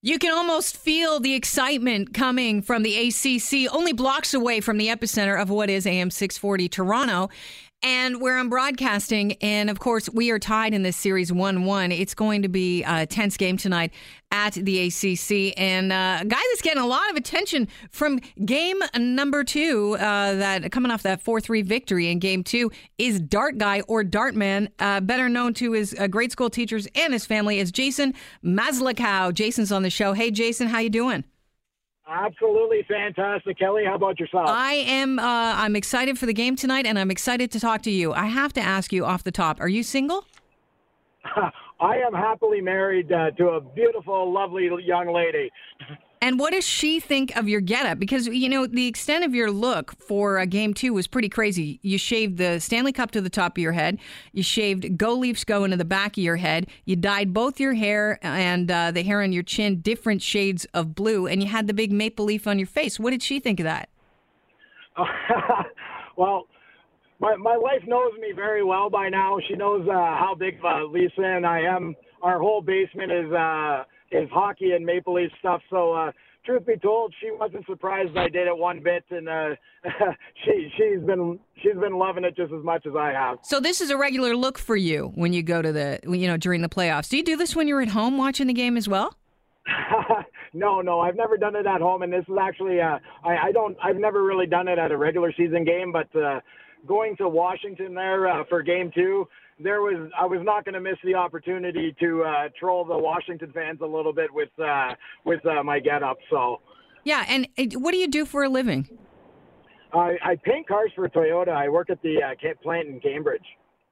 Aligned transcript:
You 0.00 0.20
can 0.20 0.32
almost 0.32 0.76
feel 0.76 1.18
the 1.18 1.34
excitement 1.34 2.14
coming 2.14 2.62
from 2.62 2.84
the 2.84 3.08
ACC, 3.08 3.68
only 3.74 3.92
blocks 3.92 4.32
away 4.32 4.60
from 4.60 4.78
the 4.78 4.86
epicenter 4.86 5.42
of 5.42 5.50
what 5.50 5.68
is 5.68 5.88
AM 5.88 6.12
640 6.12 6.68
Toronto 6.68 7.30
and 7.82 8.20
where 8.20 8.36
I'm 8.36 8.48
broadcasting. 8.48 9.34
And 9.34 9.70
of 9.70 9.78
course, 9.78 10.08
we 10.08 10.30
are 10.30 10.38
tied 10.38 10.74
in 10.74 10.82
this 10.82 10.96
series 10.96 11.32
1 11.32 11.64
1. 11.64 11.92
It's 11.92 12.14
going 12.14 12.42
to 12.42 12.48
be 12.48 12.82
a 12.82 13.06
tense 13.06 13.36
game 13.36 13.56
tonight 13.56 13.92
at 14.30 14.54
the 14.54 14.86
ACC. 14.86 15.54
And 15.56 15.92
uh, 15.92 16.18
a 16.20 16.24
guy 16.24 16.40
that's 16.50 16.62
getting 16.62 16.82
a 16.82 16.86
lot 16.86 17.08
of 17.10 17.16
attention 17.16 17.68
from 17.90 18.20
game 18.44 18.78
number 18.96 19.44
two, 19.44 19.96
uh, 19.98 20.34
that 20.34 20.72
coming 20.72 20.90
off 20.90 21.02
that 21.04 21.22
4 21.22 21.40
3 21.40 21.62
victory 21.62 22.08
in 22.08 22.18
game 22.18 22.42
two, 22.42 22.70
is 22.98 23.20
Dart 23.20 23.58
Guy 23.58 23.80
or 23.82 24.02
Dart 24.04 24.34
Man, 24.34 24.68
uh, 24.78 25.00
better 25.00 25.28
known 25.28 25.54
to 25.54 25.72
his 25.72 25.94
uh, 25.98 26.08
grade 26.08 26.32
school 26.32 26.50
teachers 26.50 26.88
and 26.94 27.12
his 27.12 27.26
family 27.26 27.60
as 27.60 27.70
Jason 27.70 28.14
Maslakau. 28.44 29.32
Jason's 29.32 29.72
on 29.72 29.82
the 29.82 29.90
show. 29.90 30.12
Hey, 30.12 30.30
Jason, 30.30 30.68
how 30.68 30.80
you 30.80 30.90
doing? 30.90 31.24
Absolutely 32.08 32.84
fantastic, 32.88 33.58
Kelly. 33.58 33.84
How 33.84 33.96
about 33.96 34.18
yourself? 34.18 34.46
I 34.48 34.74
am. 34.74 35.18
Uh, 35.18 35.22
I'm 35.24 35.76
excited 35.76 36.18
for 36.18 36.24
the 36.24 36.32
game 36.32 36.56
tonight, 36.56 36.86
and 36.86 36.98
I'm 36.98 37.10
excited 37.10 37.50
to 37.50 37.60
talk 37.60 37.82
to 37.82 37.90
you. 37.90 38.14
I 38.14 38.26
have 38.26 38.52
to 38.54 38.60
ask 38.60 38.92
you 38.92 39.04
off 39.04 39.24
the 39.24 39.30
top: 39.30 39.60
Are 39.60 39.68
you 39.68 39.82
single? 39.82 40.24
I 41.80 41.98
am 41.98 42.14
happily 42.14 42.60
married 42.60 43.12
uh, 43.12 43.30
to 43.32 43.50
a 43.50 43.60
beautiful, 43.60 44.32
lovely 44.32 44.70
young 44.82 45.12
lady. 45.12 45.50
And 46.20 46.38
what 46.38 46.52
does 46.52 46.66
she 46.66 47.00
think 47.00 47.36
of 47.36 47.48
your 47.48 47.60
getup? 47.60 47.98
Because 47.98 48.26
you 48.26 48.48
know 48.48 48.66
the 48.66 48.86
extent 48.86 49.24
of 49.24 49.34
your 49.34 49.50
look 49.50 49.94
for 50.00 50.38
uh, 50.38 50.44
game 50.46 50.74
two 50.74 50.92
was 50.92 51.06
pretty 51.06 51.28
crazy. 51.28 51.78
You 51.82 51.98
shaved 51.98 52.38
the 52.38 52.58
Stanley 52.58 52.92
Cup 52.92 53.10
to 53.12 53.20
the 53.20 53.30
top 53.30 53.56
of 53.56 53.62
your 53.62 53.72
head. 53.72 53.98
You 54.32 54.42
shaved 54.42 54.96
"Go 54.96 55.14
Leafs 55.14 55.44
Go" 55.44 55.64
into 55.64 55.76
the 55.76 55.84
back 55.84 56.16
of 56.16 56.22
your 56.22 56.36
head. 56.36 56.66
You 56.84 56.96
dyed 56.96 57.32
both 57.32 57.60
your 57.60 57.74
hair 57.74 58.18
and 58.22 58.70
uh, 58.70 58.90
the 58.90 59.02
hair 59.02 59.22
on 59.22 59.32
your 59.32 59.42
chin 59.42 59.80
different 59.80 60.22
shades 60.22 60.66
of 60.74 60.94
blue, 60.94 61.26
and 61.26 61.42
you 61.42 61.48
had 61.48 61.66
the 61.66 61.74
big 61.74 61.92
maple 61.92 62.24
leaf 62.24 62.46
on 62.46 62.58
your 62.58 62.66
face. 62.66 62.98
What 62.98 63.10
did 63.10 63.22
she 63.22 63.38
think 63.40 63.60
of 63.60 63.64
that? 63.64 63.88
well, 66.16 66.46
my 67.20 67.36
my 67.36 67.56
wife 67.56 67.82
knows 67.86 68.12
me 68.20 68.32
very 68.34 68.64
well 68.64 68.90
by 68.90 69.08
now. 69.08 69.38
She 69.48 69.54
knows 69.54 69.86
uh, 69.88 69.92
how 69.92 70.34
big 70.38 70.58
of 70.58 70.64
a 70.64 70.84
Leafs 70.84 71.14
fan 71.16 71.44
I 71.44 71.60
am. 71.60 71.94
Our 72.22 72.38
whole 72.38 72.60
basement 72.60 73.12
is. 73.12 73.32
Is 74.10 74.28
hockey 74.32 74.72
and 74.72 74.86
Maple 74.86 75.14
Leaf 75.14 75.30
stuff. 75.38 75.60
So, 75.68 75.92
uh, 75.92 76.12
truth 76.46 76.64
be 76.66 76.76
told, 76.78 77.14
she 77.20 77.30
wasn't 77.30 77.66
surprised 77.66 78.16
I 78.16 78.28
did 78.28 78.46
it 78.46 78.56
one 78.56 78.82
bit, 78.82 79.04
and 79.10 79.28
uh, 79.28 79.50
she 80.44 80.70
she's 80.76 81.04
been 81.04 81.38
she's 81.62 81.74
been 81.74 81.98
loving 81.98 82.24
it 82.24 82.34
just 82.34 82.52
as 82.52 82.64
much 82.64 82.86
as 82.86 82.94
I 82.98 83.12
have. 83.12 83.38
So, 83.42 83.60
this 83.60 83.82
is 83.82 83.90
a 83.90 83.98
regular 83.98 84.34
look 84.34 84.58
for 84.58 84.76
you 84.76 85.12
when 85.14 85.32
you 85.34 85.42
go 85.42 85.60
to 85.60 85.72
the 85.72 86.00
you 86.04 86.26
know 86.26 86.38
during 86.38 86.62
the 86.62 86.68
playoffs. 86.68 87.08
Do 87.10 87.18
you 87.18 87.24
do 87.24 87.36
this 87.36 87.54
when 87.54 87.68
you're 87.68 87.82
at 87.82 87.88
home 87.88 88.16
watching 88.16 88.46
the 88.46 88.54
game 88.54 88.76
as 88.78 88.88
well? 88.88 89.14
no, 90.54 90.80
no, 90.80 91.00
I've 91.00 91.16
never 91.16 91.36
done 91.36 91.54
it 91.54 91.66
at 91.66 91.80
home, 91.82 92.02
and 92.02 92.10
this 92.10 92.24
is 92.28 92.36
actually 92.40 92.80
uh, 92.80 92.98
I, 93.22 93.48
I 93.48 93.52
don't 93.52 93.76
I've 93.84 93.96
never 93.96 94.22
really 94.22 94.46
done 94.46 94.68
it 94.68 94.78
at 94.78 94.90
a 94.90 94.96
regular 94.96 95.32
season 95.36 95.64
game, 95.64 95.92
but 95.92 96.08
uh, 96.16 96.40
going 96.86 97.16
to 97.16 97.28
Washington 97.28 97.94
there 97.94 98.28
uh, 98.28 98.44
for 98.48 98.62
game 98.62 98.90
two 98.94 99.26
there 99.60 99.82
was 99.82 100.10
I 100.18 100.26
was 100.26 100.40
not 100.42 100.64
going 100.64 100.74
to 100.74 100.80
miss 100.80 100.98
the 101.04 101.14
opportunity 101.14 101.94
to 102.00 102.24
uh, 102.24 102.48
troll 102.58 102.84
the 102.84 102.96
Washington 102.96 103.50
fans 103.52 103.80
a 103.82 103.86
little 103.86 104.12
bit 104.12 104.32
with 104.32 104.50
uh, 104.58 104.94
with 105.24 105.44
uh, 105.46 105.62
my 105.62 105.80
get 105.80 106.02
up. 106.02 106.18
So 106.30 106.60
yeah, 107.04 107.24
and 107.28 107.48
what 107.74 107.92
do 107.92 107.98
you 107.98 108.08
do 108.08 108.24
for 108.24 108.44
a 108.44 108.48
living? 108.48 108.88
I, 109.92 110.16
I 110.22 110.36
paint 110.44 110.68
cars 110.68 110.90
for 110.94 111.08
Toyota. 111.08 111.48
I 111.48 111.68
work 111.68 111.88
at 111.90 112.00
the 112.02 112.16
uh, 112.22 112.52
plant 112.62 112.88
in 112.88 113.00
Cambridge. 113.00 113.44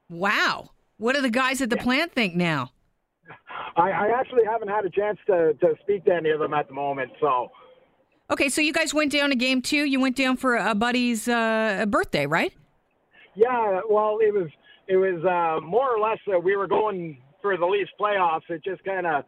Wow, 0.09 0.69
what 0.97 1.15
do 1.15 1.21
the 1.21 1.29
guys 1.29 1.61
at 1.61 1.69
the 1.69 1.75
yeah. 1.75 1.83
plant 1.83 2.13
think 2.13 2.35
now? 2.35 2.71
I, 3.75 3.89
I 3.89 4.19
actually 4.19 4.45
haven't 4.45 4.69
had 4.69 4.85
a 4.85 4.89
chance 4.89 5.17
to 5.27 5.53
to 5.55 5.73
speak 5.81 6.05
to 6.05 6.13
any 6.13 6.29
of 6.29 6.39
them 6.39 6.53
at 6.53 6.67
the 6.67 6.73
moment. 6.73 7.11
So. 7.19 7.49
Okay, 8.29 8.49
so 8.49 8.59
you 8.59 8.73
guys 8.73 8.93
went 8.93 9.13
down 9.13 9.29
to 9.29 9.37
game 9.37 9.61
two. 9.61 9.85
You 9.85 10.01
went 10.01 10.17
down 10.17 10.35
for 10.35 10.57
a 10.57 10.75
buddy's 10.75 11.29
uh, 11.29 11.85
birthday, 11.87 12.25
right? 12.25 12.53
Yeah, 13.37 13.81
well, 13.87 14.17
it 14.19 14.33
was 14.33 14.49
it 14.87 14.97
was 14.97 15.23
uh, 15.23 15.63
more 15.63 15.95
or 15.95 15.99
less 15.99 16.17
uh, 16.27 16.39
we 16.39 16.55
were 16.55 16.67
going 16.67 17.19
for 17.39 17.55
the 17.55 17.65
Leafs 17.65 17.91
playoffs. 17.99 18.49
It 18.49 18.63
just 18.63 18.83
kind 18.83 19.05
of 19.05 19.25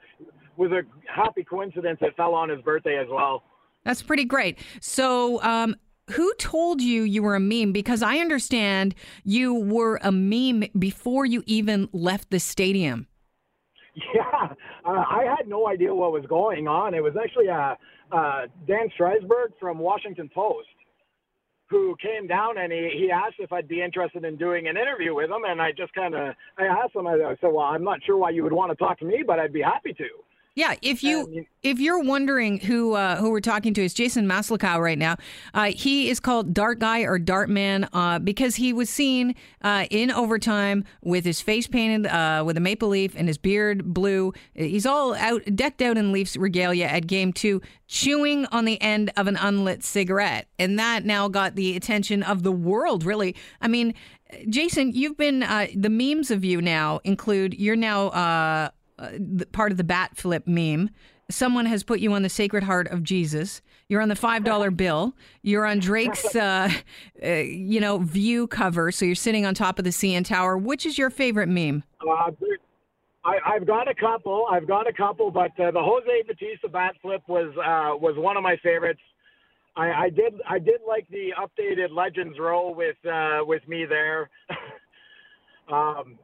was 0.57 0.71
a 0.71 0.81
happy 1.07 1.43
coincidence. 1.43 1.99
It 2.01 2.15
fell 2.17 2.33
on 2.33 2.49
his 2.49 2.59
birthday 2.61 2.97
as 2.97 3.05
well. 3.07 3.43
That's 3.85 4.01
pretty 4.01 4.25
great. 4.25 4.57
So, 4.81 5.41
um, 5.43 5.75
who 6.09 6.33
told 6.39 6.81
you 6.81 7.03
you 7.03 7.21
were 7.21 7.35
a 7.35 7.39
meme? 7.39 7.71
Because 7.71 8.01
I 8.01 8.17
understand 8.17 8.95
you 9.23 9.53
were 9.53 9.99
a 10.01 10.11
meme 10.11 10.63
before 10.77 11.27
you 11.27 11.43
even 11.45 11.87
left 11.93 12.31
the 12.31 12.39
stadium. 12.39 13.07
Yeah, 14.15 14.53
uh, 14.85 15.03
I 15.07 15.35
had 15.37 15.47
no 15.47 15.67
idea 15.67 15.93
what 15.93 16.13
was 16.13 16.25
going 16.27 16.67
on. 16.67 16.93
It 16.93 17.03
was 17.03 17.13
actually 17.21 17.49
uh, 17.49 17.75
uh, 18.11 18.47
Dan 18.65 18.89
Steinberg 18.95 19.51
from 19.59 19.77
Washington 19.77 20.29
Post 20.33 20.67
who 21.69 21.95
came 22.01 22.27
down 22.27 22.57
and 22.57 22.71
he, 22.71 22.89
he 22.97 23.11
asked 23.11 23.35
if 23.39 23.51
I'd 23.51 23.67
be 23.67 23.81
interested 23.81 24.25
in 24.25 24.37
doing 24.37 24.67
an 24.67 24.77
interview 24.77 25.13
with 25.13 25.29
him. 25.29 25.43
And 25.47 25.61
I 25.61 25.71
just 25.71 25.93
kind 25.93 26.15
of, 26.15 26.33
I 26.57 26.65
asked 26.65 26.95
him, 26.95 27.07
I 27.07 27.17
said, 27.39 27.49
well, 27.53 27.65
I'm 27.65 27.83
not 27.83 27.99
sure 28.03 28.17
why 28.17 28.31
you 28.31 28.43
would 28.43 28.53
want 28.53 28.71
to 28.71 28.75
talk 28.75 28.99
to 28.99 29.05
me, 29.05 29.23
but 29.25 29.39
I'd 29.39 29.53
be 29.53 29.61
happy 29.61 29.93
to. 29.93 30.07
Yeah, 30.55 30.75
if 30.81 31.03
you 31.03 31.45
if 31.63 31.79
you're 31.79 32.03
wondering 32.03 32.59
who 32.59 32.93
uh, 32.93 33.15
who 33.17 33.29
we're 33.29 33.39
talking 33.39 33.73
to 33.75 33.83
is 33.83 33.93
Jason 33.93 34.27
Maslakau 34.27 34.81
right 34.81 34.97
now. 34.97 35.15
Uh, 35.53 35.71
he 35.73 36.09
is 36.09 36.19
called 36.19 36.53
Dart 36.53 36.79
Guy 36.79 37.01
or 37.01 37.17
Dart 37.17 37.49
Man 37.49 37.87
uh, 37.93 38.19
because 38.19 38.55
he 38.55 38.73
was 38.73 38.89
seen 38.89 39.35
uh, 39.61 39.85
in 39.89 40.11
overtime 40.11 40.83
with 41.01 41.23
his 41.23 41.39
face 41.39 41.67
painted 41.67 42.07
uh, 42.07 42.43
with 42.45 42.57
a 42.57 42.59
maple 42.59 42.89
leaf 42.89 43.13
and 43.15 43.27
his 43.27 43.37
beard 43.37 43.93
blue. 43.93 44.33
He's 44.53 44.85
all 44.85 45.15
out 45.15 45.43
decked 45.55 45.81
out 45.81 45.97
in 45.97 46.11
Leafs 46.11 46.35
regalia 46.35 46.87
at 46.87 47.07
Game 47.07 47.31
Two, 47.31 47.61
chewing 47.87 48.45
on 48.47 48.65
the 48.65 48.81
end 48.81 49.11
of 49.15 49.27
an 49.27 49.37
unlit 49.37 49.83
cigarette, 49.83 50.47
and 50.57 50.77
that 50.77 51.05
now 51.05 51.29
got 51.29 51.55
the 51.55 51.77
attention 51.77 52.21
of 52.21 52.43
the 52.43 52.51
world. 52.51 53.05
Really, 53.05 53.35
I 53.61 53.67
mean. 53.67 53.93
Jason, 54.47 54.91
you've 54.91 55.17
been 55.17 55.41
uh, 55.41 55.65
the 55.75 55.89
memes 55.89 56.29
of 56.29 56.45
you 56.45 56.61
now 56.61 56.99
include 57.03 57.55
you're 57.55 57.75
now 57.75 58.09
uh, 58.09 58.69
part 59.51 59.71
of 59.71 59.77
the 59.77 59.83
bat 59.83 60.15
flip 60.15 60.47
meme. 60.47 60.89
Someone 61.31 61.67
has 61.67 61.83
put 61.83 61.99
you 61.99 62.13
on 62.13 62.23
the 62.23 62.29
Sacred 62.29 62.63
Heart 62.63 62.87
of 62.87 63.03
Jesus. 63.03 63.61
You're 63.87 64.01
on 64.01 64.09
the 64.09 64.15
five 64.15 64.43
dollar 64.43 64.71
bill. 64.71 65.15
You're 65.43 65.65
on 65.65 65.79
Drake's, 65.79 66.35
uh, 66.35 66.69
uh, 67.23 67.27
you 67.27 67.79
know, 67.79 67.99
view 67.99 68.47
cover. 68.47 68.91
So 68.91 69.05
you're 69.05 69.15
sitting 69.15 69.45
on 69.45 69.53
top 69.53 69.77
of 69.77 69.85
the 69.85 69.91
CN 69.91 70.25
Tower. 70.25 70.57
Which 70.57 70.85
is 70.85 70.97
your 70.97 71.09
favorite 71.09 71.49
meme? 71.49 71.83
Uh, 72.01 72.31
I, 73.23 73.53
have 73.53 73.67
got 73.67 73.87
a 73.87 73.93
couple. 73.93 74.47
I've 74.49 74.67
got 74.67 74.87
a 74.87 74.93
couple, 74.93 75.29
but 75.29 75.51
uh, 75.59 75.71
the 75.71 75.81
Jose 75.81 76.23
Bautista 76.27 76.69
bat 76.69 76.95
flip 77.01 77.21
was 77.27 77.49
uh, 77.57 77.95
was 77.97 78.15
one 78.17 78.37
of 78.37 78.43
my 78.43 78.57
favorites. 78.63 79.01
I, 79.75 79.91
I, 79.91 80.09
did 80.09 80.33
I 80.49 80.59
did 80.59 80.81
like 80.87 81.07
the 81.09 81.29
updated 81.39 81.95
Legends 81.95 82.37
row 82.39 82.71
with 82.71 82.97
uh, 83.05 83.39
with 83.41 83.67
me 83.67 83.85
there. 83.85 84.29
um, 85.71 86.17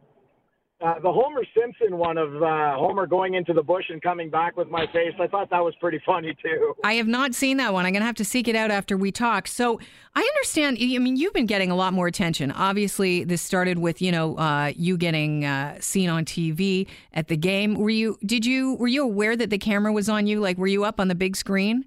uh, 0.86 1.00
the 1.00 1.12
Homer 1.12 1.44
Simpson 1.58 1.98
one 1.98 2.18
of 2.18 2.36
uh, 2.44 2.76
Homer 2.78 3.08
going 3.08 3.34
into 3.34 3.54
the 3.54 3.64
bush 3.64 3.86
and 3.90 4.00
coming 4.02 4.30
back 4.30 4.56
with 4.56 4.70
my 4.70 4.86
face, 4.94 5.14
I 5.20 5.26
thought 5.26 5.50
that 5.50 5.64
was 5.64 5.74
pretty 5.80 6.00
funny 6.06 6.36
too. 6.44 6.76
I 6.84 6.94
have 6.94 7.08
not 7.08 7.34
seen 7.34 7.58
that 7.58 7.74
one. 7.74 7.86
I'm 7.86 7.92
going 7.92 8.02
to 8.02 8.06
have 8.06 8.16
to 8.16 8.26
seek 8.26 8.48
it 8.48 8.56
out 8.56 8.70
after 8.70 8.96
we 8.96 9.12
talk. 9.12 9.48
So 9.48 9.80
I 10.14 10.22
understand. 10.22 10.78
I 10.80 11.00
mean, 11.00 11.16
you've 11.16 11.34
been 11.34 11.48
getting 11.48 11.72
a 11.72 11.76
lot 11.76 11.94
more 11.94 12.06
attention. 12.06 12.52
Obviously, 12.52 13.24
this 13.24 13.42
started 13.42 13.80
with 13.80 14.00
you 14.00 14.12
know 14.12 14.38
uh, 14.38 14.74
you 14.76 14.96
getting 14.96 15.44
uh, 15.44 15.78
seen 15.80 16.08
on 16.08 16.24
TV 16.24 16.88
at 17.14 17.30
the 17.30 17.38
game. 17.38 17.74
Were 17.74 17.90
you? 17.90 18.20
Did 18.24 18.46
you? 18.46 18.76
Were 18.76 18.88
you 18.88 19.04
aware 19.04 19.36
that 19.36 19.50
the 19.50 19.58
camera 19.58 19.92
was 19.92 20.08
on 20.08 20.28
you? 20.28 20.40
Like, 20.40 20.60
were 20.60 20.68
you 20.68 20.86
up 20.86 21.00
on 21.00 21.08
the 21.08 21.16
big 21.16 21.36
screen? 21.36 21.86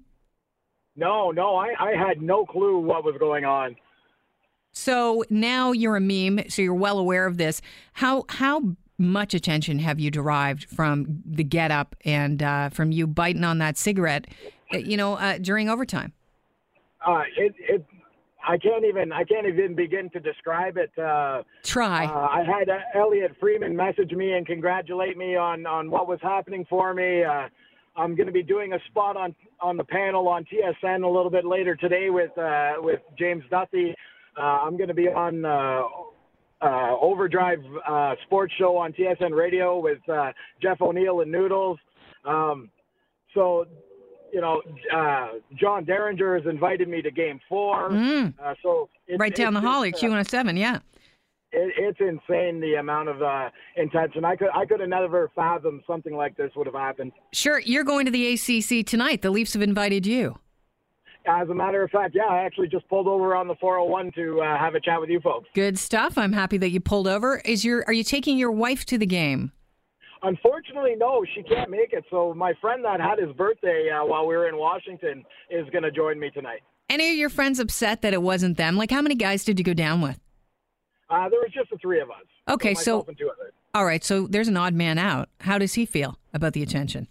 No, 0.97 1.31
no, 1.31 1.55
I, 1.55 1.69
I 1.79 1.91
had 1.95 2.21
no 2.21 2.45
clue 2.45 2.79
what 2.79 3.05
was 3.05 3.15
going 3.17 3.45
on. 3.45 3.77
So 4.73 5.23
now 5.29 5.71
you're 5.71 5.95
a 5.95 6.01
meme, 6.01 6.49
so 6.49 6.61
you're 6.61 6.73
well 6.73 6.99
aware 6.99 7.25
of 7.25 7.37
this. 7.37 7.61
How 7.93 8.25
how 8.27 8.75
much 8.99 9.33
attention 9.33 9.79
have 9.79 9.99
you 9.99 10.11
derived 10.11 10.65
from 10.69 11.21
the 11.25 11.43
get 11.43 11.71
up 11.71 11.95
and 12.03 12.43
uh, 12.43 12.69
from 12.69 12.91
you 12.91 13.07
biting 13.07 13.43
on 13.43 13.57
that 13.59 13.77
cigarette, 13.77 14.27
uh, 14.73 14.77
you 14.77 14.97
know, 14.97 15.15
uh, 15.15 15.37
during 15.37 15.69
overtime? 15.69 16.13
Uh, 17.05 17.21
it, 17.37 17.55
it, 17.57 17.85
I 18.45 18.57
can't 18.57 18.83
even, 18.83 19.13
I 19.13 19.23
can't 19.23 19.47
even 19.47 19.73
begin 19.73 20.09
to 20.11 20.19
describe 20.19 20.77
it. 20.77 20.91
Uh, 20.99 21.43
Try. 21.63 22.05
Uh, 22.05 22.27
I 22.27 22.43
had 22.43 22.69
Elliotte 22.93 23.37
Friedman 23.39 23.75
message 23.75 24.11
me 24.11 24.33
and 24.33 24.45
congratulate 24.45 25.17
me 25.17 25.35
on, 25.37 25.65
on 25.65 25.89
what 25.89 26.07
was 26.07 26.19
happening 26.21 26.65
for 26.69 26.93
me. 26.93 27.23
I'm 27.95 28.15
going 28.15 28.27
to 28.27 28.33
be 28.33 28.43
doing 28.43 28.73
a 28.73 28.79
spot 28.87 29.17
on 29.17 29.35
on 29.61 29.75
the 29.75 29.83
panel 29.83 30.29
on 30.29 30.45
TSN 30.45 31.03
a 31.03 31.07
little 31.07 31.31
bit 31.31 31.43
later 31.43 31.75
today 31.75 32.09
with 32.09 32.31
with 32.77 32.99
James 33.17 33.43
Duthie. 33.51 33.93
I'm 34.37 34.77
going 34.77 34.87
to 34.87 34.93
be 34.93 35.07
on 35.09 35.43
uh, 36.61 36.95
Overdrive 36.99 37.59
uh, 37.87 38.15
sports 38.25 38.53
show 38.57 38.77
on 38.77 38.93
TSN 38.93 39.31
Radio 39.31 39.79
with 39.79 39.99
uh, 40.09 40.31
Jeff 40.61 40.81
O'Neill 40.81 41.21
and 41.21 41.31
Noodles. 41.31 41.79
Um, 42.25 42.69
so, 43.33 43.65
you 44.33 44.41
know, 44.41 44.61
uh, 44.95 45.27
John 45.59 45.85
Derringer 45.85 46.37
has 46.37 46.45
invited 46.47 46.87
me 46.87 47.01
to 47.01 47.11
Game 47.11 47.39
Four. 47.47 47.89
Mm. 47.89 48.33
Uh, 48.43 48.55
so 48.61 48.89
right 49.17 49.33
down 49.33 49.53
the 49.53 49.61
hall 49.61 49.83
at 49.83 49.93
Q107, 49.93 50.57
yeah. 50.57 50.79
it, 51.51 51.73
it's 51.77 51.99
insane 51.99 52.59
the 52.59 52.75
amount 52.75 53.09
of 53.09 53.21
uh, 53.21 53.49
intention. 53.77 54.25
I 54.25 54.35
could 54.35 54.49
I 54.53 54.65
could 54.65 54.79
have 54.79 54.89
never 54.89 55.31
fathomed 55.35 55.83
something 55.87 56.15
like 56.15 56.35
this 56.37 56.51
would 56.55 56.67
have 56.67 56.75
happened. 56.75 57.11
Sure, 57.33 57.59
you're 57.59 57.83
going 57.83 58.05
to 58.05 58.11
the 58.11 58.33
ACC 58.33 58.85
tonight. 58.85 59.21
The 59.21 59.31
Leafs 59.31 59.53
have 59.53 59.61
invited 59.61 60.05
you. 60.05 60.37
As 61.29 61.47
a 61.47 61.53
matter 61.53 61.83
of 61.83 61.91
fact, 61.91 62.15
yeah, 62.15 62.25
I 62.25 62.39
actually 62.39 62.69
just 62.69 62.87
pulled 62.89 63.07
over 63.07 63.35
on 63.35 63.47
the 63.47 63.53
401 63.61 64.11
to 64.13 64.41
uh, 64.41 64.57
have 64.57 64.73
a 64.73 64.79
chat 64.79 64.99
with 64.99 65.11
you 65.11 65.19
folks. 65.19 65.47
Good 65.53 65.77
stuff. 65.77 66.17
I'm 66.17 66.33
happy 66.33 66.57
that 66.57 66.71
you 66.71 66.79
pulled 66.79 67.07
over. 67.07 67.37
Is 67.45 67.63
your 67.63 67.83
are 67.85 67.93
you 67.93 68.03
taking 68.03 68.35
your 68.37 68.51
wife 68.51 68.83
to 68.85 68.97
the 68.97 69.05
game? 69.05 69.51
Unfortunately, 70.23 70.95
no, 70.97 71.23
she 71.35 71.43
can't 71.43 71.69
make 71.69 71.93
it. 71.93 72.03
So 72.09 72.33
my 72.33 72.53
friend 72.59 72.83
that 72.83 72.99
had 72.99 73.19
his 73.19 73.31
birthday 73.35 73.89
uh, 73.89 74.05
while 74.05 74.25
we 74.25 74.35
were 74.35 74.49
in 74.49 74.57
Washington 74.57 75.23
is 75.51 75.69
going 75.69 75.83
to 75.83 75.91
join 75.91 76.19
me 76.19 76.31
tonight. 76.31 76.61
Any 76.89 77.11
of 77.11 77.15
your 77.15 77.29
friends 77.29 77.59
upset 77.59 78.01
that 78.01 78.13
it 78.13 78.23
wasn't 78.23 78.57
them? 78.57 78.75
Like, 78.75 78.89
how 78.89 79.01
many 79.01 79.13
guys 79.13 79.43
did 79.45 79.59
you 79.59 79.63
go 79.63 79.75
down 79.75 80.01
with? 80.01 80.19
Uh, 81.11 81.29
there 81.29 81.39
was 81.39 81.51
just 81.53 81.69
the 81.69 81.77
three 81.77 82.01
of 82.01 82.09
us. 82.09 82.25
Okay, 82.49 82.73
so, 82.73 83.05
so 83.17 83.29
all 83.75 83.85
right, 83.85 84.03
so 84.03 84.25
there's 84.25 84.47
an 84.47 84.57
odd 84.57 84.73
man 84.73 84.97
out. 84.97 85.29
How 85.41 85.59
does 85.59 85.75
he 85.75 85.85
feel 85.85 86.17
about 86.33 86.53
the 86.53 86.63
attention? 86.63 87.07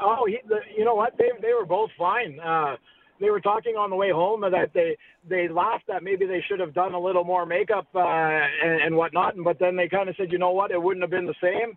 Oh, 0.00 0.24
he, 0.26 0.38
the, 0.48 0.60
you 0.76 0.84
know 0.84 0.94
what? 0.94 1.16
They 1.18 1.30
they 1.42 1.52
were 1.52 1.66
both 1.66 1.90
fine. 1.98 2.38
Uh, 2.40 2.76
they 3.20 3.30
were 3.30 3.40
talking 3.40 3.76
on 3.76 3.90
the 3.90 3.96
way 3.96 4.10
home 4.10 4.40
that 4.42 4.70
they 4.74 4.96
they 5.28 5.48
laughed 5.48 5.86
that 5.88 6.02
maybe 6.02 6.26
they 6.26 6.42
should 6.48 6.60
have 6.60 6.74
done 6.74 6.94
a 6.94 7.00
little 7.00 7.24
more 7.24 7.46
makeup 7.46 7.86
uh, 7.94 8.00
and, 8.00 8.82
and 8.82 8.96
whatnot, 8.96 9.34
but 9.42 9.58
then 9.58 9.76
they 9.76 9.88
kind 9.88 10.08
of 10.08 10.16
said, 10.16 10.32
you 10.32 10.38
know 10.38 10.50
what, 10.50 10.70
it 10.70 10.82
wouldn't 10.82 11.02
have 11.02 11.10
been 11.10 11.26
the 11.26 11.34
same. 11.40 11.76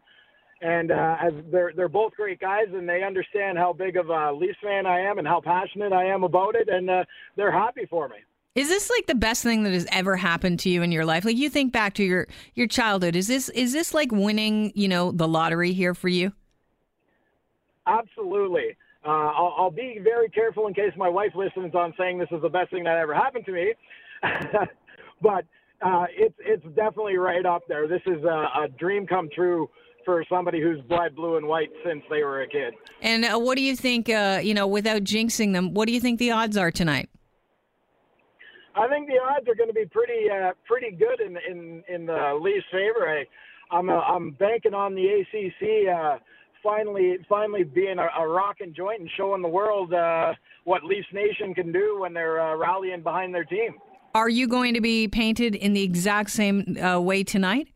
And 0.62 0.92
uh, 0.92 1.18
as 1.22 1.34
they're 1.52 1.72
they're 1.76 1.88
both 1.88 2.14
great 2.14 2.40
guys, 2.40 2.66
and 2.74 2.90
they 2.90 3.04
understand 3.04 3.58
how 3.60 3.74
big 3.74 3.96
of 3.96 4.10
a 4.10 4.34
Leafs 4.34 4.58
fan 4.64 4.88
I 4.88 5.02
am 5.02 5.20
and 5.20 5.28
how 5.28 5.40
passionate 5.40 5.94
I 5.94 6.06
am 6.06 6.24
about 6.24 6.56
it, 6.56 6.68
and 6.68 6.90
uh, 6.90 7.04
they're 7.36 7.52
happy 7.52 7.86
for 7.88 8.10
me. 8.10 8.16
Is 8.56 8.70
this 8.70 8.90
like 8.90 9.06
the 9.06 9.14
best 9.14 9.44
thing 9.44 9.62
that 9.64 9.74
has 9.74 9.86
ever 9.92 10.16
happened 10.16 10.60
to 10.62 10.70
you 10.70 10.82
in 10.82 10.92
your 10.92 11.06
life? 11.06 11.26
Like 11.26 11.38
you 11.38 11.48
think 11.48 11.72
back 11.72 11.94
to 11.96 12.04
your 12.04 12.28
your 12.56 12.66
childhood, 12.66 13.16
is 13.16 13.28
this 13.28 13.50
is 13.50 13.72
this 13.72 13.94
like 13.94 14.12
winning, 14.12 14.72
you 14.74 14.88
know, 14.88 15.12
the 15.12 15.28
lottery 15.28 15.74
here 15.74 15.94
for 15.94 16.08
you? 16.08 16.34
Absolutely. 17.86 18.76
Uh, 19.06 19.10
I'll, 19.58 19.72
be 19.72 20.00
very 20.04 20.30
careful 20.30 20.68
in 20.68 20.74
case 20.74 20.92
my 20.96 21.10
wife 21.10 21.32
listens 21.36 21.74
on 21.76 21.94
saying 21.98 22.20
this 22.20 22.30
is 22.32 22.42
the 22.42 22.50
best 22.50 22.72
thing 22.72 22.84
that 22.84 22.98
ever 22.98 23.14
happened 23.14 23.46
to 23.46 23.52
me, 23.52 23.74
but 25.22 25.46
uh, 25.82 26.06
it's 26.16 26.36
it's 26.40 26.64
definitely 26.76 27.18
right 27.18 27.46
up 27.46 27.64
there. 27.68 27.88
This 27.88 28.02
is 28.06 28.24
a, 28.24 28.48
a 28.64 28.68
dream 28.80 29.06
come 29.06 29.30
true 29.34 29.70
for 30.06 30.24
somebody 30.30 30.62
who's 30.62 30.80
bled 30.88 31.16
blue 31.16 31.36
and 31.38 31.46
white 31.46 31.70
since 31.86 32.02
they 32.10 32.24
were 32.24 32.42
a 32.42 32.48
kid. 32.48 32.74
And 33.02 33.26
uh, 33.26 33.38
what 33.38 33.58
do 33.58 33.62
you 33.62 33.76
think? 33.76 34.10
Uh, 34.10 34.40
you 34.42 34.54
know, 34.54 34.68
without 34.68 35.04
jinxing 35.04 35.54
them, 35.54 35.74
what 35.74 35.88
do 35.88 35.94
you 35.94 36.00
think 36.00 36.20
the 36.20 36.32
odds 36.32 36.56
are 36.56 36.72
tonight? 36.72 37.10
I 38.78 38.88
think 38.88 39.08
the 39.08 39.20
odds 39.20 39.48
are 39.48 39.56
going 39.56 39.70
to 39.70 39.74
be 39.74 39.86
pretty 39.86 40.30
uh, 40.30 40.52
pretty 40.66 40.92
good 40.96 41.20
in 41.20 41.38
in 41.50 41.84
in 41.94 42.06
the 42.06 42.40
Leafs' 42.42 42.66
favor. 42.72 43.08
I, 43.08 43.26
I'm 43.76 43.90
uh, 43.90 44.00
I'm 44.00 44.32
banking 44.32 44.74
on 44.74 44.96
the 44.96 45.06
ACC 45.08 45.90
uh, 45.94 46.18
finally 46.64 47.18
finally 47.28 47.64
being 47.64 47.98
a, 48.00 48.08
a 48.22 48.28
rocking 48.28 48.74
joint 48.76 49.02
and 49.02 49.10
showing 49.18 49.42
the 49.42 49.48
world 49.48 49.94
uh, 49.94 50.34
what 50.64 50.84
Leafs 50.84 51.08
Nation 51.14 51.54
can 51.54 51.72
do 51.72 52.00
when 52.02 52.14
they're 52.14 52.42
uh, 52.42 52.56
rallying 52.56 53.02
behind 53.02 53.34
their 53.34 53.46
team. 53.46 53.76
Are 54.14 54.30
you 54.30 54.48
going 54.48 54.74
to 54.74 54.82
be 54.82 55.08
painted 55.08 55.56
in 55.56 55.74
the 55.74 55.84
exact 55.84 56.32
same 56.32 56.78
uh, 56.82 57.00
way 57.00 57.24
tonight? 57.24 57.68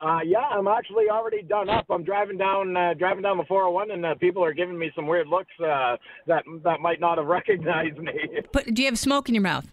Uh, 0.00 0.20
yeah, 0.24 0.38
I'm 0.38 0.68
actually 0.68 1.08
already 1.10 1.42
done 1.42 1.70
up. 1.70 1.86
I'm 1.88 2.04
driving 2.04 2.36
down 2.36 2.76
uh, 2.76 2.94
driving 2.94 3.22
down 3.22 3.38
the 3.38 3.44
401, 3.44 3.90
and 3.90 4.04
uh, 4.04 4.14
people 4.16 4.44
are 4.44 4.52
giving 4.52 4.78
me 4.78 4.90
some 4.94 5.06
weird 5.06 5.28
looks 5.28 5.52
uh, 5.60 5.96
that 6.26 6.44
that 6.62 6.80
might 6.80 7.00
not 7.00 7.18
have 7.18 7.26
recognized 7.38 7.98
me. 7.98 8.12
But 8.52 8.74
do 8.74 8.82
you 8.82 8.88
have 8.88 8.98
smoke 8.98 9.28
in 9.28 9.34
your 9.34 9.42
mouth? 9.42 9.66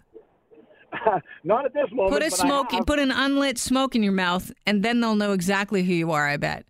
Not 1.44 1.66
at 1.66 1.74
this 1.74 1.88
moment. 1.92 2.14
Put 2.14 2.24
a 2.24 2.32
smoke. 2.32 2.70
Put 2.86 3.00
an 3.00 3.12
unlit 3.12 3.58
smoke 3.58 3.96
in 3.96 4.04
your 4.04 4.12
mouth, 4.12 4.52
and 4.66 4.84
then 4.84 5.00
they'll 5.00 5.16
know 5.16 5.32
exactly 5.32 5.84
who 5.84 5.94
you 5.94 6.12
are. 6.12 6.28
I 6.28 6.38
bet. 6.38 6.66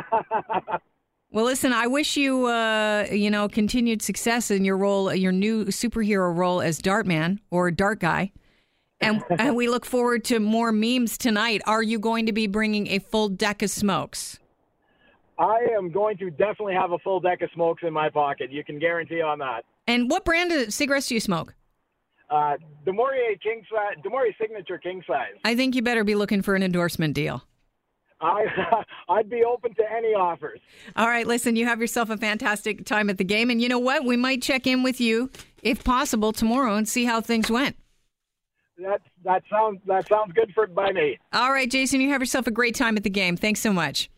well, 1.30 1.44
listen. 1.44 1.72
I 1.72 1.86
wish 1.86 2.16
you, 2.16 2.46
uh, 2.46 3.06
you 3.10 3.30
know, 3.30 3.48
continued 3.48 4.02
success 4.02 4.50
in 4.50 4.64
your 4.64 4.76
role, 4.76 5.14
your 5.14 5.32
new 5.32 5.66
superhero 5.66 6.34
role 6.34 6.60
as 6.60 6.80
Dartman 6.80 7.38
or 7.50 7.70
Dart 7.70 8.00
Guy. 8.00 8.32
And, 9.00 9.22
and 9.38 9.56
we 9.56 9.68
look 9.68 9.84
forward 9.84 10.24
to 10.26 10.40
more 10.40 10.72
memes 10.72 11.18
tonight. 11.18 11.62
Are 11.66 11.82
you 11.82 11.98
going 11.98 12.26
to 12.26 12.32
be 12.32 12.46
bringing 12.46 12.88
a 12.88 12.98
full 12.98 13.28
deck 13.28 13.62
of 13.62 13.70
smokes? 13.70 14.38
I 15.38 15.58
am 15.76 15.90
going 15.90 16.18
to 16.18 16.30
definitely 16.30 16.74
have 16.74 16.92
a 16.92 16.98
full 16.98 17.18
deck 17.18 17.42
of 17.42 17.50
smokes 17.54 17.82
in 17.84 17.92
my 17.92 18.08
pocket. 18.10 18.52
You 18.52 18.62
can 18.62 18.78
guarantee 18.78 19.22
on 19.22 19.38
that. 19.40 19.64
And 19.86 20.10
what 20.10 20.24
brand 20.24 20.52
of 20.52 20.72
cigarettes 20.72 21.08
do 21.08 21.14
you 21.14 21.20
smoke? 21.20 21.54
Uh, 22.30 22.56
du 22.86 22.92
Maurier 22.92 23.36
king 23.42 23.62
size, 23.70 23.96
du 24.02 24.08
Maurier 24.08 24.34
signature 24.40 24.78
king 24.78 25.02
size. 25.06 25.34
I 25.44 25.54
think 25.54 25.74
you 25.74 25.82
better 25.82 26.04
be 26.04 26.14
looking 26.14 26.40
for 26.40 26.54
an 26.54 26.62
endorsement 26.62 27.14
deal. 27.14 27.42
I, 28.22 28.84
I'd 29.08 29.28
be 29.28 29.44
open 29.44 29.74
to 29.74 29.82
any 29.92 30.14
offers. 30.14 30.60
All 30.96 31.08
right, 31.08 31.26
listen, 31.26 31.56
you 31.56 31.66
have 31.66 31.80
yourself 31.80 32.10
a 32.10 32.16
fantastic 32.16 32.84
time 32.84 33.10
at 33.10 33.18
the 33.18 33.24
game. 33.24 33.50
And 33.50 33.60
you 33.60 33.68
know 33.68 33.78
what? 33.78 34.04
We 34.04 34.16
might 34.16 34.42
check 34.42 34.66
in 34.66 34.82
with 34.82 35.00
you, 35.00 35.30
if 35.62 35.84
possible, 35.84 36.32
tomorrow 36.32 36.76
and 36.76 36.88
see 36.88 37.04
how 37.04 37.20
things 37.20 37.50
went. 37.50 37.76
That, 38.78 39.02
that, 39.24 39.42
sounds, 39.50 39.80
that 39.86 40.08
sounds 40.08 40.32
good 40.32 40.52
for 40.54 40.66
by 40.66 40.92
me. 40.92 41.18
All 41.32 41.52
right, 41.52 41.70
Jason, 41.70 42.00
you 42.00 42.10
have 42.10 42.22
yourself 42.22 42.46
a 42.46 42.50
great 42.50 42.74
time 42.74 42.96
at 42.96 43.02
the 43.02 43.10
game. 43.10 43.36
Thanks 43.36 43.60
so 43.60 43.72
much. 43.72 44.10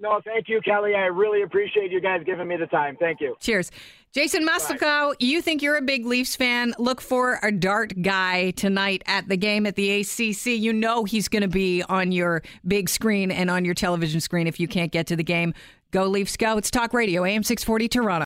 No, 0.00 0.18
thank 0.24 0.48
you, 0.48 0.60
Kelly. 0.62 0.94
I 0.94 1.06
really 1.06 1.42
appreciate 1.42 1.92
you 1.92 2.00
guys 2.00 2.22
giving 2.24 2.48
me 2.48 2.56
the 2.56 2.66
time. 2.66 2.96
Thank 2.98 3.20
you. 3.20 3.36
Cheers. 3.38 3.70
Jason 4.12 4.44
Maslakau, 4.44 5.14
you 5.20 5.40
think 5.40 5.62
you're 5.62 5.76
a 5.76 5.82
big 5.82 6.04
Leafs 6.04 6.34
fan. 6.34 6.74
Look 6.78 7.00
for 7.00 7.38
a 7.44 7.52
dart 7.52 7.92
guy 8.02 8.50
tonight 8.52 9.04
at 9.06 9.28
the 9.28 9.36
game 9.36 9.66
at 9.66 9.76
the 9.76 10.00
ACC. 10.00 10.46
You 10.46 10.72
know 10.72 11.04
he's 11.04 11.28
going 11.28 11.42
to 11.42 11.48
be 11.48 11.84
on 11.84 12.10
your 12.10 12.42
big 12.66 12.88
screen 12.88 13.30
and 13.30 13.50
on 13.50 13.64
your 13.64 13.74
television 13.74 14.20
screen 14.20 14.48
if 14.48 14.58
you 14.58 14.66
can't 14.66 14.90
get 14.90 15.06
to 15.08 15.16
the 15.16 15.22
game. 15.22 15.54
Go 15.92 16.06
Leafs, 16.06 16.36
go. 16.36 16.56
It's 16.56 16.70
Talk 16.70 16.92
Radio, 16.92 17.24
AM 17.24 17.42
640 17.42 17.88
Toronto. 17.88 18.18